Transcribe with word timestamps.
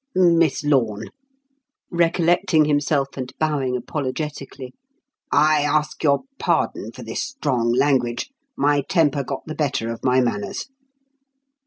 Miss 0.15 0.63
Lorne" 0.63 1.09
recollecting 1.91 2.65
himself 2.65 3.09
and 3.17 3.31
bowing 3.37 3.77
apologetically 3.77 4.73
"I 5.31 5.61
ask 5.61 6.01
your 6.03 6.21
pardon 6.39 6.91
for 6.91 7.03
this 7.03 7.23
strong 7.23 7.71
language 7.71 8.31
my 8.57 8.81
temper 8.89 9.23
got 9.23 9.43
the 9.45 9.53
better 9.53 9.91
of 9.91 10.03
my 10.03 10.19
manners." 10.19 10.65